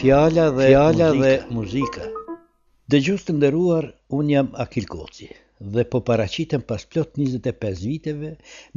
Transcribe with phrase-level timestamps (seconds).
[0.00, 1.22] Fjala dhe fjala muzika.
[1.22, 2.02] dhe muzika.
[2.92, 3.84] Dëgjues të nderuar,
[4.18, 5.28] un jam Akil Koci
[5.76, 8.30] dhe po paraqitem pas plot 25 viteve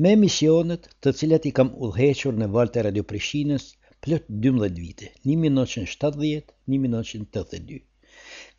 [0.04, 3.66] me emisionet të cilat i kam udhëhequr në valte të Radio Prishtinës
[4.08, 7.82] plot 12 vite, 1970-1982.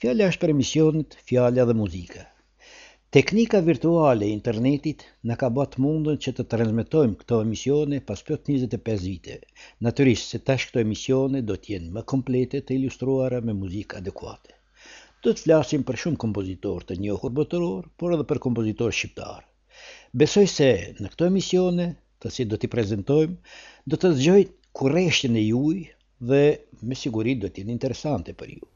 [0.04, 2.22] Fjala është për emisionet Fjala dhe muzika
[3.14, 9.00] Teknika virtuale e internetit në ka bat mundën që të transmitojmë këto emisione pas 25
[9.04, 9.38] vite.
[9.86, 14.54] Naturisht se tash këto emisione do t'jenë më komplete të ilustruara me muzikë adekuate.
[15.26, 19.42] Do të flasim për shumë kompozitor të njohur botëror, por edhe për kompozitor shqiptar.
[20.24, 21.88] Besoj se në këto emisione,
[22.22, 23.58] të si do t'i prezentojmë,
[23.90, 24.40] do të zgjoj
[24.82, 25.74] kureshtin e juj
[26.32, 26.42] dhe
[26.86, 28.70] me sigurit do t'jenë interesante për ju.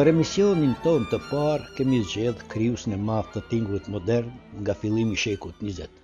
[0.00, 5.20] Për emisionin ton të parë kemi zgjedh krius në maftë të tingullit modern nga filimi
[5.24, 6.00] shekut 20,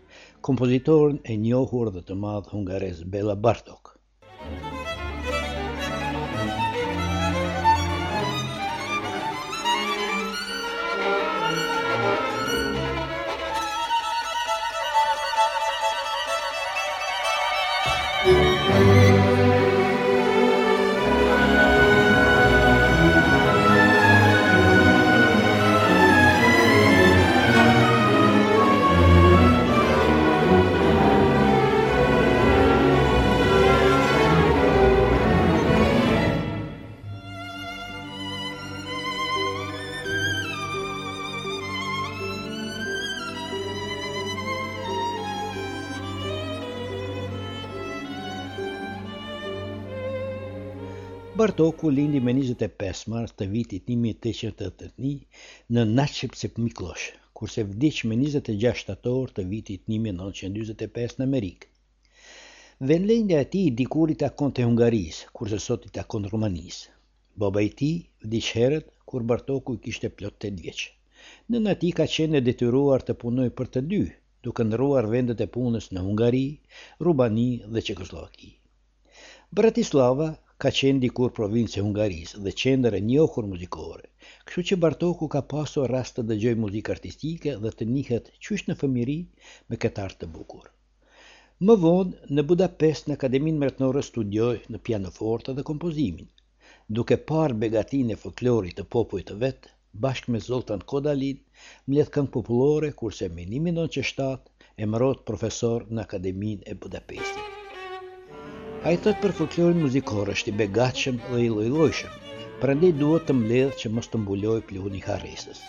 [0.50, 3.85] kompozitorin e njohur dhe të madhë hungares Bela Bartok.
[51.46, 57.04] Bartoku lindi me 25 mars të vitit 1881 në Natshepsip Miklosh,
[57.40, 61.68] kurse vdiq me 26 shtator të vitit 1925 në Amerikë.
[62.90, 66.26] Vendlindja e ti i dikuri të akon të Hungarisë, kurse sot i të akon
[67.44, 67.92] Baba i ti
[68.26, 70.88] vdiq herët, kur Bartoku i kishte plot të djeqë.
[71.52, 74.00] Në në ka qene detyruar të punoj për të dy,
[74.42, 76.44] duke nëruar vendet e punës në Hungari,
[77.06, 78.50] Rubani dhe Qekoslovaki.
[79.52, 80.28] Bratislava,
[80.64, 84.06] ka qenë dikur provincë e Hungarisë dhe qendër e një okur muzikore.
[84.48, 88.76] Kështu që Bartoku ka pasur rast të dëgjoj muzikë artistike dhe të njihet qysh në
[88.82, 89.18] fëmijëri
[89.70, 90.70] me këtë të bukur.
[91.66, 96.28] Më vonë në Budapest në Akademinë Mertnore studioj në pianofortë dhe kompozimin.
[97.00, 99.70] Duke parë begatinë e folklorit të popujt të vet,
[100.06, 101.40] bashkë me Zoltan Kodalin,
[101.92, 107.45] më këngë popullore kurse me 1907 e mërot profesor në Akademinë e Budapestit.
[108.86, 112.12] A i thëtë për folklorin muzikore është i begatëshëm dhe i lojlojshëm,
[112.60, 115.62] prandej duhet të mbledhë që mos të mbuloj pluhun i haresës.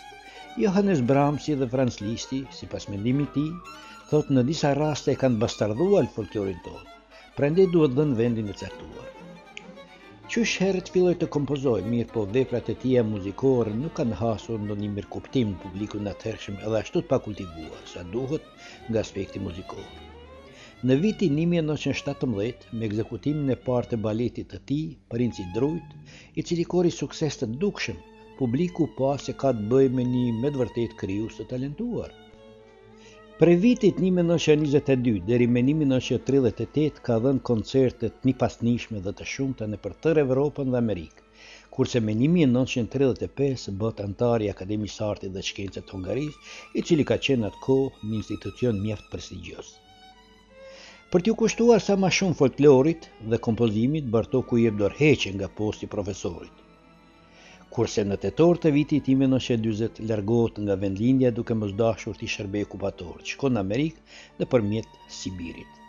[0.64, 3.42] Johannes Bramsi dhe Franz Listi, si pas mendimi ti,
[4.12, 6.94] thotë në disa raste e kanë bastardhuar folklorin tonë,
[7.40, 9.08] prandej duhet dhe në vendin e caktuar.
[10.36, 14.78] Qysh herët filloj të kompozoj, mirë po veprat e tia muzikore, nuk kanë hasur në
[14.84, 18.48] një mirë kuptim publikun atërshme edhe ashtu të pakultivuar, sa duhet
[18.86, 19.90] nga aspekti muzikorë.
[20.86, 24.82] Në vitin 1917, me ekzekutimin e parë të baletit të tij,
[25.14, 25.88] Princi Drujt,
[26.38, 27.96] i cili kori sukses të dukshëm,
[28.36, 32.12] publiku pa se ka të bëjë me një me të vërtetë krijues të talentuar.
[33.40, 39.80] Pre vitit 1922 dhe rimenimi 1938 ka dhenë koncertet një pasnishme dhe të shumëta në
[39.86, 41.26] për tërë Evropën dhe Amerikë,
[41.78, 48.12] kurse me 1935 bët antari Akademisartit dhe Shkencët Hungarisë i cili ka qenë atë kohë
[48.12, 49.76] një institucion mjaft prestigjosë.
[51.14, 55.88] Për t'ju kushtuar sa ma shumë folklorit dhe kompozimit, Bartoku i jebë dorheqe nga posti
[55.94, 56.58] profesorit.
[57.76, 62.20] Kurse në tetor të vitit ime në që 20 lërgot nga vendlindja duke më zdashur
[62.20, 65.82] t'i shërbej kupatorë, që konë Amerikë dhe përmjet Sibirit.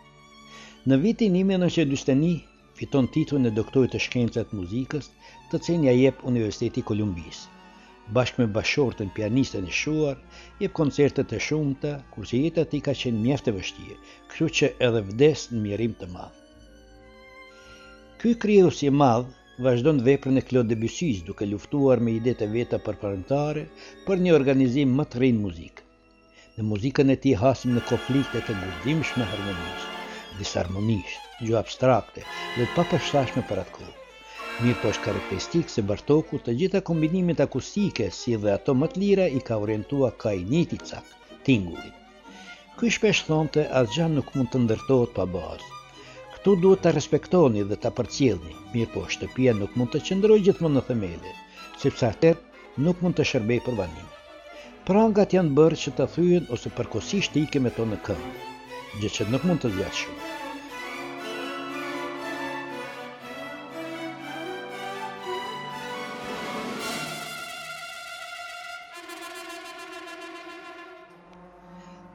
[0.88, 2.34] Në vitin ime në që 21
[2.80, 5.12] fiton titu në doktorit të shkencët muzikës
[5.52, 7.49] të cenja jep Universiteti Kolumbisë
[8.14, 10.16] bashkë me bashortën pianistën në shuar,
[10.60, 13.98] jep koncertet e shumëta, kur që jetë ati ka qenë mjeftë e vështirë,
[14.30, 16.46] kështu që edhe vdes në mjerim të madhë.
[18.20, 19.30] Ky kryu si madhë,
[19.66, 23.64] vazhdo në veprën e Claude Debussy, duke luftuar me ide të veta përparentare
[24.08, 25.86] për një organizim më të rinë muzikë.
[26.56, 30.10] Në muzikën e ti hasim në konflikte të gudzimshme harmonisht,
[30.40, 32.26] disharmonisht, gjo abstrakte
[32.58, 33.99] dhe të përshashme për atë kohë.
[34.60, 39.00] Mirë po është karakteristikë se Bartoku të gjitha kombinimet akustike si dhe ato më të
[39.02, 41.94] lira i ka orientua ka i njëti cakë, tingullit.
[42.80, 45.70] Ky shpesh thonte, asë gjanë nuk mund të ndërtohet pa bazë.
[46.34, 50.66] Këtu duhet të respektoni dhe të përcjelni, mirë po shtëpia nuk mund të qëndroj gjithë
[50.66, 51.34] më në themele,
[51.86, 52.38] sepse atër
[52.88, 54.12] nuk mund të shërbej për vanim.
[54.90, 58.34] Prangat janë bërë që të thujen ose përkosisht të ike me to në këmë,
[59.00, 60.26] gjë që nuk mund të zjatë shumë.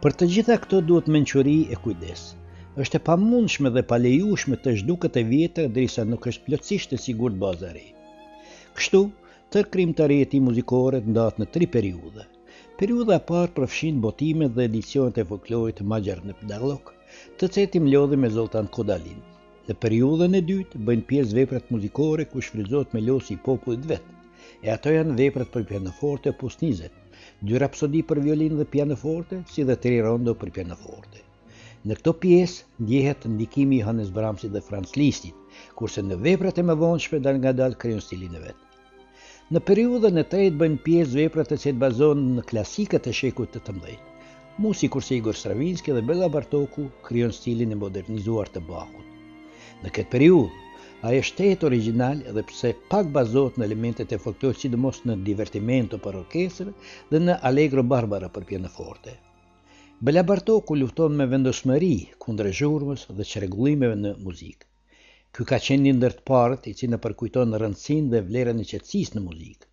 [0.05, 2.23] Për të gjitha këto duhet mençuri e kujdes.
[2.83, 6.97] Është e pamundshme dhe pa lejueshme të zhduket e vjetër derisa nuk është plotësisht e
[7.05, 7.85] sigurt baza e re.
[8.77, 8.99] Kështu,
[9.55, 12.25] të krimtarit i muzikore të ndatë në tri periude.
[12.81, 16.91] Periude e parë përfshin botimet dhe edicionet e folklorit magjar në Pdarlok,
[17.39, 19.23] të cetim lodhe me Zoltan Kodalin.
[19.67, 24.21] Dhe periude në dytë bëjnë pjesë veprat muzikore ku shfrytëzohet me losi popullit vetë,
[24.67, 27.01] e ato janë veprat për pjenoforte pusnizet,
[27.47, 31.21] dy rapsodi për violin dhe pianoforte, si dhe tri rondo për pianoforte.
[31.85, 35.35] Në këto pjesë ndjehet ndikimi i Johannes Brahmsit dhe Franz Listit,
[35.77, 36.75] kurse në veprat e më
[37.27, 38.57] dal nga dal kryon stilin e vet.
[39.53, 43.61] Në periudhën e tretë bëjnë pjesë veprat e të bazohen në klasikat e shekut të
[43.67, 43.99] 18.
[44.57, 49.13] Musi kurse Igor Stravinsky dhe Bela Bartoku kryon stilin e modernizuar të Bachut.
[49.83, 50.64] Në këtë periudhë,
[51.05, 55.99] A e shtetë original edhe pse pak bazot në elementet e folklor, sidomos në divertimento
[56.05, 56.71] për orkesër
[57.11, 59.13] dhe në allegro barbara për pjeneforte.
[60.07, 61.91] Bela Bartoku lufton me vendosmëri
[62.25, 64.67] kundre zhurmës dhe qëregullimeve në muzikë.
[65.37, 68.69] Ky ka qenë një ndërtë part i që në përkujton në rëndësin dhe vlerën e
[68.73, 69.69] qëtsis në muzikë.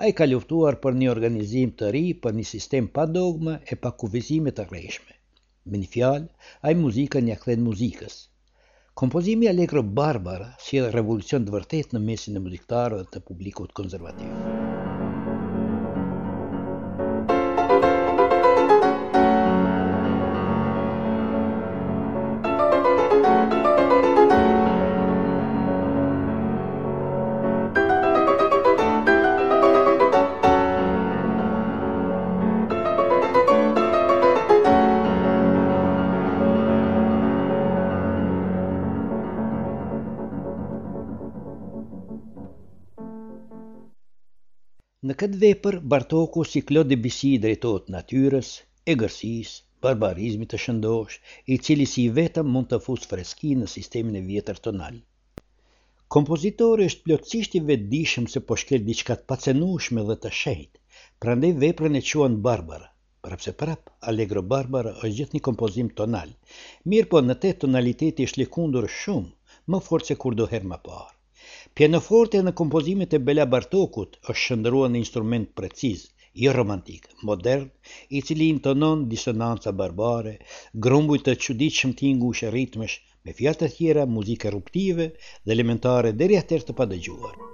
[0.00, 3.80] A i ka luftuar për një organizim të ri, për një sistem pa dogma e
[3.82, 5.18] pa kuvizime të reshme.
[5.66, 6.28] Me një fjalë,
[6.64, 8.20] a i muzika një akthen muzikës–
[9.02, 14.90] Kompozimi Allegro Barbara si e revolucion të vërtet në mesin e muzikëtarëve të publikot konservativë.
[45.12, 48.50] Në këtë vepër, Bartoku si Klod de Bisi i drejtojt natyres,
[48.90, 49.50] e gërsis,
[49.86, 51.16] barbarizmit të shëndosh,
[51.52, 54.96] i cili si vetëm mund të fusë freski në sistemin e vjetër tonal.
[56.16, 60.80] Kompozitori është plotësisht i vetëdijshëm se po shkel diçka të pacenueshme dhe të shejt.
[61.26, 62.88] Prandaj veprën e quan Barbara,
[63.28, 66.32] përse prap Allegro Barbara është gjithë një kompozim tonal.
[66.94, 69.34] Mirë po në te tonaliteti është likundur shumë,
[69.74, 71.16] më fort se kur doherë herë më parë.
[71.78, 76.04] Pianoforte në kompozimet e Bela Bartokut është shëndërua në instrument preciz,
[76.44, 77.66] i romantik, modern,
[78.16, 80.36] i cili intonon disonanca barbare,
[80.88, 82.96] grumbuj të qudit shëmtingu shë ritmesh,
[83.26, 87.52] me fjatë të tjera, muzike ruptive dhe elementare dheri atër të padëgjuarë.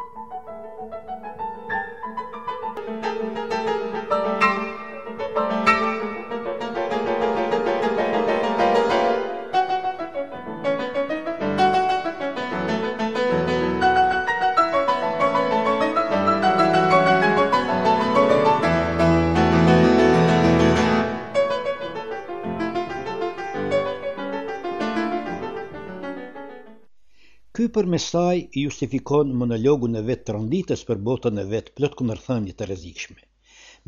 [28.02, 33.18] saj justifikon monologu në vetë të rënditës për botën e vetë plot një të rezikshme.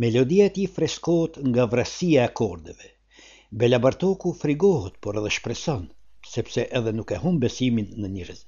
[0.05, 2.90] Melodia ti freskot nga vrasia e akordeve.
[3.62, 5.87] Bela Bartoku frigohet, por edhe shpreson,
[6.35, 8.45] sepse edhe nuk e hum besimin në njërëzë.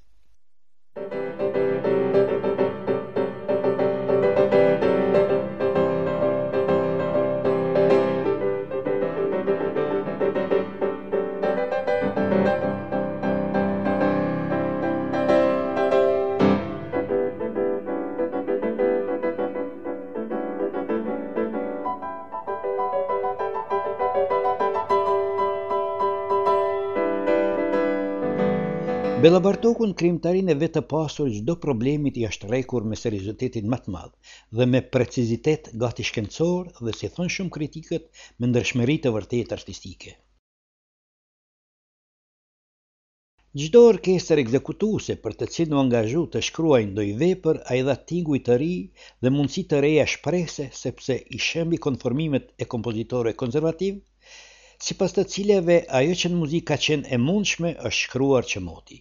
[29.33, 33.93] Bella Bartokun krimtarin e vetë pasur gjdo problemit i ashtë rekur me seriozitetin më të
[33.95, 38.03] madhë dhe me precizitet gati shkencor dhe si thonë shumë kritikët
[38.43, 40.11] me ndërshmerit të vërtet artistike.
[43.63, 47.95] Gjdo orkester ekzekutuse për të cilë në angazhu të shkruaj ndoj vepër, a i dha
[48.13, 48.71] tingu i të ri
[49.23, 53.97] dhe mundësi të reja shprese sepse i shembi konformimet e kompozitore konservativ,
[54.89, 59.01] si pas të cileve ajo që në ka qenë e mundshme është shkruar që moti.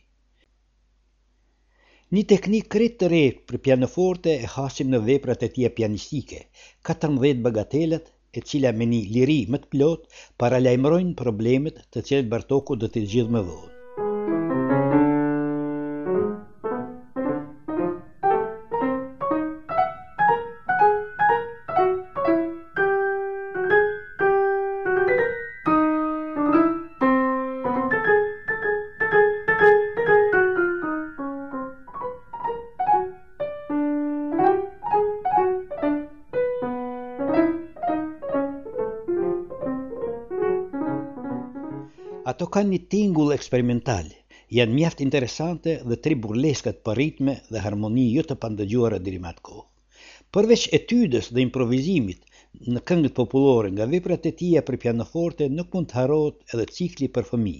[2.16, 6.40] Një teknik kretë të rejtë për pianoforte e hasim në veprat e tia pianistike,
[6.90, 12.78] 14 bagatelet e cila me një liri më të plot paralajmërojnë problemet të cilët Bartoku
[12.84, 13.72] do të gjithë më vëllë.
[42.56, 44.08] kanë një tingull eksperimental,
[44.56, 49.30] janë mjaft interesante dhe tri burleskat për ritme dhe harmoni jo të pandëgjuara deri më
[49.32, 49.68] atë kohë.
[50.36, 52.28] Përveç etydës dhe improvizimit
[52.76, 57.10] në këngët populore nga veprat e tia për pianoforte nuk mund të harot edhe cikli
[57.18, 57.56] për fëmi.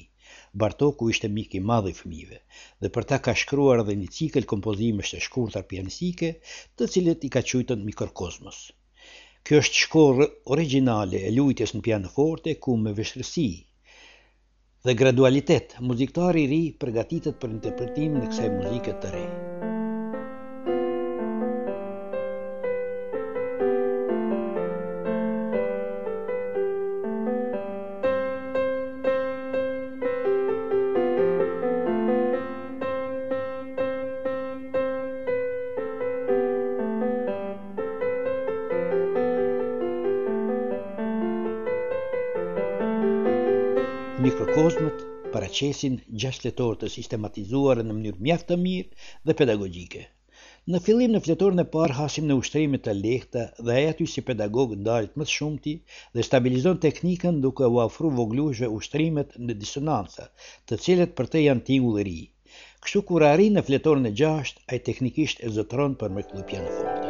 [0.64, 2.38] Bartoku ishte mik i madh i fëmijëve
[2.84, 6.34] dhe për ta ka shkruar edhe një cikël kompozimesh të shkurtër pianistike,
[6.76, 8.60] të cilët i ka quajtur Mikrokosmos.
[9.48, 13.48] Kjo është shkollë origjinale e lutjes në pianoforte ku me vështirësi
[14.88, 19.26] dhe gradualitet, muzikëtari i ri përgatitet për interpretimin e kësaj muzike të re.
[45.62, 50.00] procesin gjashtetor të sistematizuar në mënyrë mjaft të mirë dhe pedagogjike.
[50.74, 54.24] Në fillim në fletorën e parë hasim në ushtrime të lehta dhe e aty si
[54.32, 55.76] pedagog ndalit më të shumëti
[56.16, 60.28] dhe stabilizon teknikën duke u afru voglushve ushtrimet në disonanta
[60.70, 62.20] të cilet për të janë tingu dhe ri.
[62.82, 66.76] Kështu kur arrin në fletorën e gjasht, ai teknikisht e zëtron për me klupja në
[66.80, 67.01] fundë.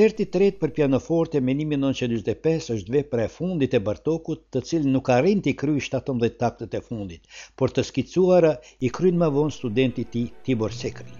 [0.00, 5.10] Koncerti tret për pianoforte me 1925 është vepër e fundit e Bartokut, të cilin nuk
[5.18, 8.54] arrin të kryejë 17 taktet e fundit, por të skicuara
[8.90, 11.19] i kryen më vonë studenti i ti, tij Tibor Sekri.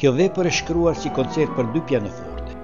[0.00, 2.56] Kjo vepër është shkruar si koncert për dy pianoforte.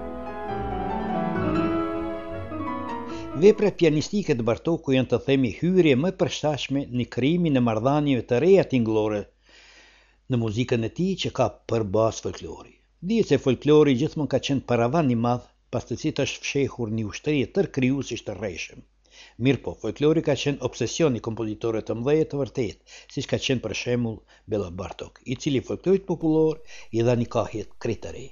[3.45, 8.43] Vepra pianistike të Bartoku janë të themi hyrje më përshtashme në krimi e mardhanjeve të
[8.45, 9.23] reja tinglore
[10.35, 12.75] në muzikën e ti që ka për bas folklori.
[13.13, 17.09] Dije se folklori gjithmon ka qenë paravan një madhë, pas të cita është fshehur një
[17.15, 18.85] ushtërije tërkryusisht të reshëm.
[19.47, 23.65] Mirë po, folklori ka qenë obsesion i kompozitore të mdhejë të vërtet, si shka qenë
[23.67, 24.17] për shemull
[24.55, 28.31] Bela Bartok, i cili folklorit populor i dha një kahjet kriterej.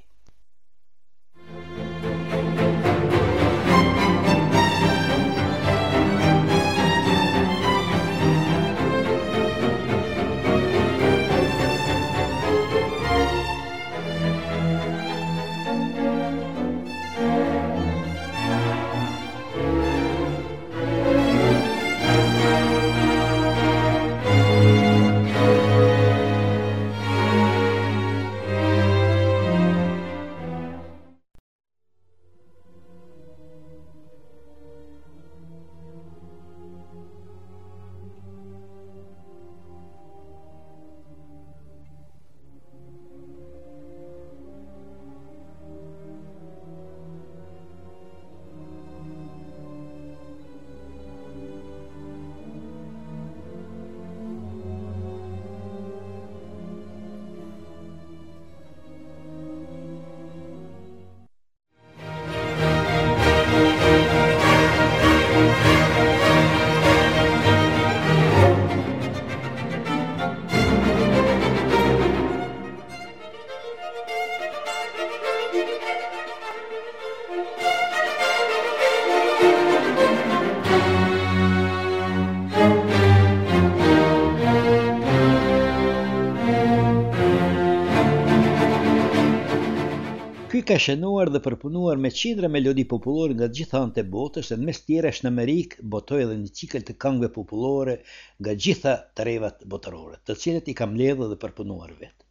[90.71, 94.79] ka shënuar dhe përpunuar me qindra melodi popullore nga gjithë anët të botës, në mes
[94.91, 97.97] tjera është në Amerikë, botoj edhe një cikl të këngëve popullore
[98.43, 102.25] nga gjitha të revat botërore, të cilët i kam ledhë dhe përpunuar vetë.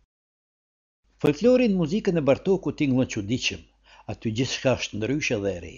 [1.19, 3.65] Folklorin muzikën e Bartoku ti ngon çuditshëm,
[4.13, 5.75] aty gjithçka është ndryshe dhe e re.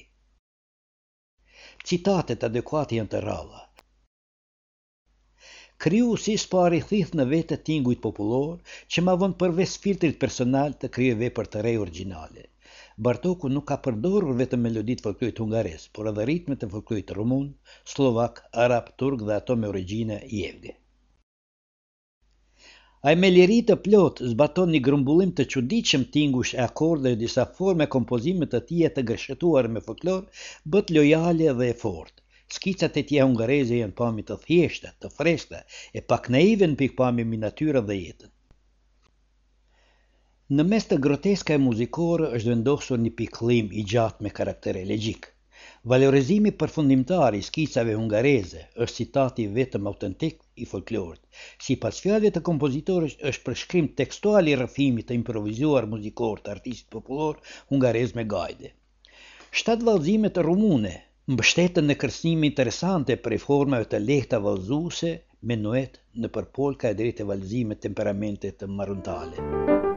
[1.94, 3.64] Citatet adekuate janë të ralla.
[5.82, 8.54] Kriu si s'pari thith në vetë të tingujt popullor,
[8.92, 12.51] që ma vënd përves filtrit personal të kriu për të rej originale.
[13.06, 17.48] Bartoku nuk ka përdorur vetëm melodit folklorit hungarez, por edhe ritmet të folklorit rumun,
[17.94, 20.76] slovak, arab, turk dhe ato me origjinë jevge.
[23.10, 27.48] Ai me liri të plot zbaton një grumbullim të çuditshëm tingush e akorde dhe disa
[27.62, 30.22] forme kompozime të tjera të gëshëtuar me folklor,
[30.76, 32.20] bët lojale dhe e fortë.
[32.60, 35.64] Skicat e tje hungareze janë pami të thjeshta, të freshta,
[36.02, 37.56] e pak naive në pikpami mi dhe
[38.02, 38.36] jetën.
[40.52, 45.28] Në mes të groteska e muzikore është vendosur një piklim i gjatë me karakter elegjik.
[45.92, 51.22] Valorizimi përfundimtar i skicave hungareze është citati vetëm autentik i folklorit.
[51.68, 56.90] Si pas fjallëve të kompozitorës është përshkrim tekstual i rëfimit të improvizuar muzikor të artistit
[56.98, 57.40] popullor
[57.72, 58.74] hungarez me gajde.
[59.62, 60.92] Shtatë valzimet rumune
[61.38, 65.14] mbështetën në kërsnimi interesante për formave të lehta valzuse
[65.48, 69.50] me nuet në përpolka e drejtë valzimet temperamente të maruntale.
[69.50, 69.91] Muzikë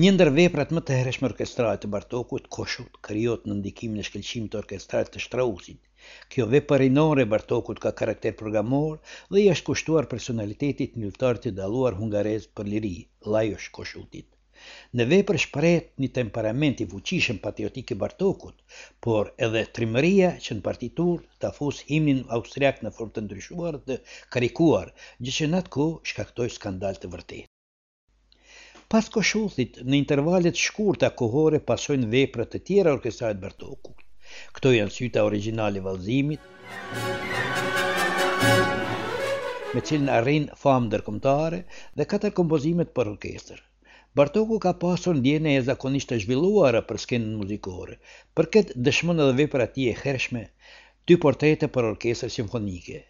[0.00, 4.50] Një ndër veprat më të hereshme orkestrale të Bartokut, Koshut krijohet në ndikimin e shkëlqimit
[4.54, 5.80] të orkestral të Strausit.
[6.32, 8.94] Kjo vepër rinore e Bartokut ka karakter programor
[9.36, 12.94] dhe i është kushtuar personalitetit njëftar të daluar hungarez për liri,
[13.34, 14.26] Lajosh Koshutit.
[14.96, 18.56] Në vepër shprehet një temperament i fuqishëm patriotik i Bartokut,
[19.04, 24.00] por edhe trimëria që në partitur ta fus himnin austriak në formë të ndryshuar të
[24.36, 27.48] karikuar, gjë që në atë shkaktoi skandal të vërtetë.
[28.90, 33.92] Pas koshullit, në intervalet shkurta kohore pasojnë veprat të tjera orkestrat Bartoku.
[34.56, 36.48] Këto janë syta originale valzimit,
[39.74, 41.60] me cilën arrin famë ndërkombëtare
[42.00, 43.62] dhe katër kompozimet për orkestër.
[44.22, 48.00] Bartoku ka pasur ndjenjë e zakonisht të zhvilluara për skenën muzikore.
[48.34, 50.42] Për këtë dëshmon edhe vepra e tij e hershme,
[51.06, 53.04] dy portrete për orkestër simfonike.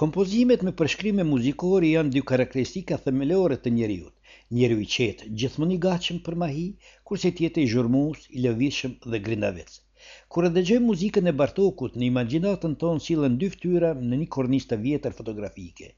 [0.00, 4.32] Kompozimet me përshkrim e muzikori janë dy karakteristika themelore të njeriut.
[4.58, 6.64] Njeri i qetë, gjithmonë i gatshëm për mahi,
[7.10, 9.70] kurse tjetë i zhurmus, i lëvizshëm dhe grindavec.
[10.34, 14.72] Kur e dëgjoj muzikën e Bartokut, në imagjinatën tonë sillen dy fytyra në një kornizë
[14.72, 15.92] të vjetër fotografike.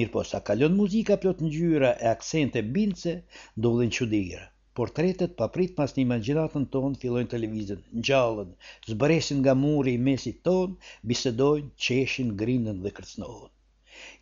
[0.00, 3.14] Mirpo sa kalon muzika plot ngjyra e aksente bindse,
[3.62, 8.50] ndodhin çuditëra portretet paprit pas një imaginatën ton fillojnë të lëvizin, ngjallën,
[8.90, 10.74] zbresin nga muri i mesit ton,
[11.12, 13.48] bisedojnë, qeshin, grindën dhe kërcnohen.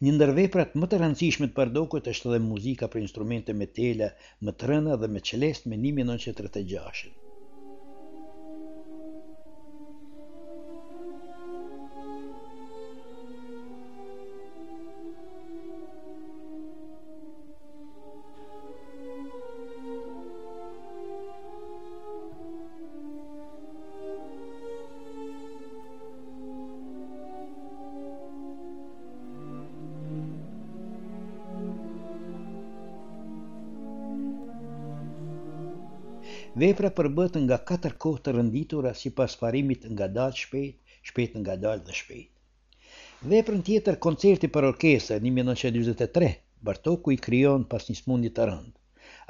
[0.05, 4.13] Një ndër veprat më të rëndësishme të pardokut është edhe muzika për instrumente me tela,
[4.47, 7.13] më të dhe me qelest me 1936.
[36.65, 40.77] vepra përbëhet nga katër kohë të rënditura sipas parimit nga dalë shpejt,
[41.11, 42.31] shpejt nga dalë dhe shpejt.
[43.33, 46.31] Veprën tjetër koncerti për orkestër 1923, 1943,
[46.71, 48.75] Bartoku i krijon pas një smundje të rëndë.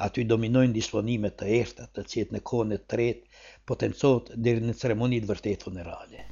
[0.07, 3.42] Aty dominojnë disponimet të errta të cjetë në kohën e tretë
[3.73, 6.23] potencot deri në ceremoninë e vërtetë funerale.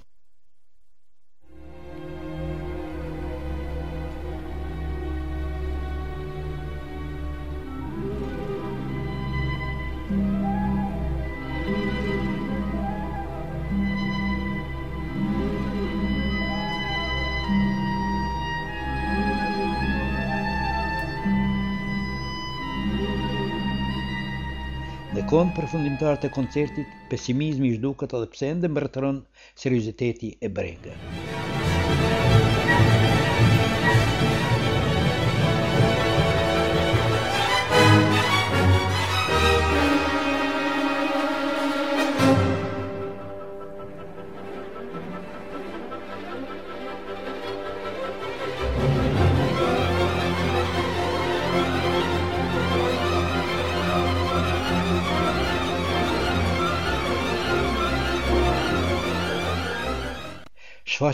[25.33, 29.21] Kënd për të koncertit, pesimizmi i zhduket edhe pse ende mbërthron
[29.63, 31.07] seriozitetin e brengës.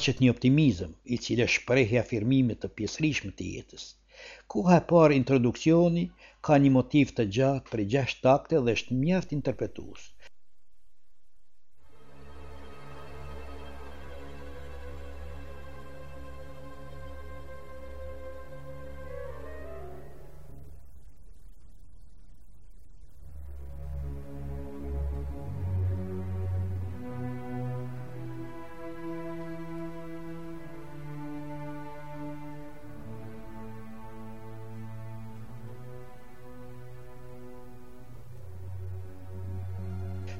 [0.02, 3.86] shfaqet një optimizëm, i cilë është prehe afirmimit të pjesrishmë të jetës.
[4.54, 6.04] Koha e parë introduksioni,
[6.50, 10.08] ka një motiv të gjatë për i gjasht takte dhe është mjaft interpretusë.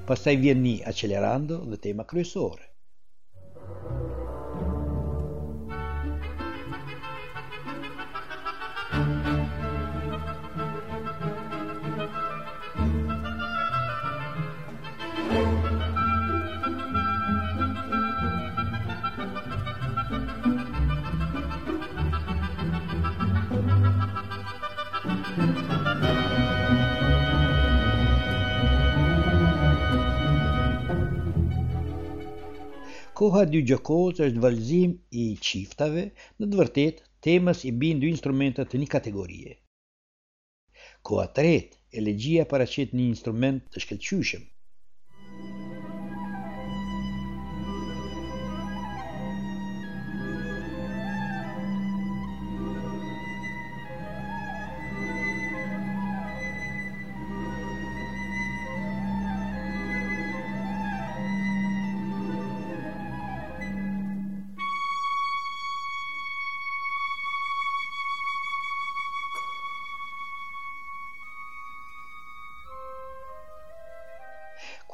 [0.09, 2.67] pastaj vjen një acelerando dhe tema kryesore.
[33.18, 34.90] Koha dy gjokos është valzim
[35.22, 36.04] i qiftave,
[36.42, 39.54] në të vërtet, temës i bin dy instrumentet të një kategorie.
[41.11, 44.46] Koha tret, elegjia paracet një instrument të shkelqyshëm.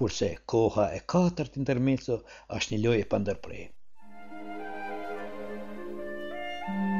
[0.05, 2.19] kurse koha e katërt intermezzo
[2.57, 3.71] është një lojë e pandërprerë.
[6.67, 6.94] Thank you.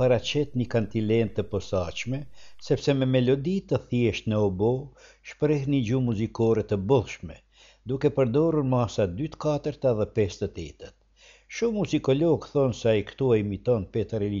[0.00, 2.18] paracet një kantilen të posaqme,
[2.66, 4.68] sepse me melodi të thjesht në obo,
[5.30, 7.34] shpreh një gjumë muzikore të bëllshme,
[7.92, 10.92] duke përdorur masa 2-4 të 5 8
[11.56, 14.40] Shumë muzikologë thonë sa i këto e imiton Petar Eli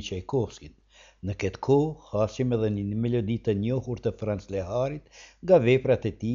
[1.28, 1.76] Në këtë ko,
[2.12, 5.04] hasim edhe një melodi të njohur të Franz Leharit
[5.44, 6.32] nga veprat e ti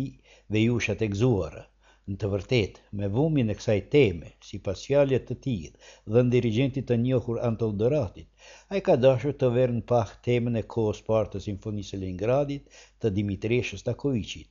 [0.51, 1.63] dhe jushat e gzuara.
[2.07, 5.75] Në të vërtet, me vumin e kësaj teme, si pas të tijit
[6.05, 8.29] dhe në dirigentit të njohur Antol Doratit,
[8.71, 12.59] A i ka dashur të verë në pah temën e kohës partë të Sinfonisë e
[13.01, 14.49] të Dimitreshë Stakovicit.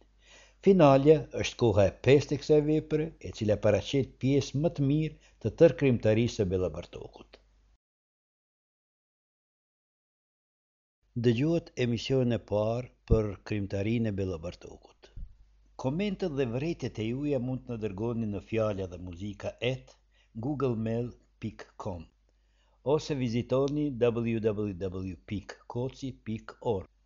[0.66, 5.16] Finalja është koha e pest e kësaj vepre, e cila paracet pjesë më të mirë
[5.44, 7.40] të tërkrimtarisë e Bela Bartokut.
[11.28, 15.12] Dëgjuat emision e parë për krimtarin e Bela Bartokut.
[15.84, 19.96] Komentet dhe vretet e juja mund të në dërgoni në fjallja dhe muzika at
[20.48, 22.06] googlemail.com.
[22.88, 23.84] Ose se visitorni